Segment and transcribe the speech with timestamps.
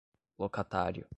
[0.39, 1.07] locatário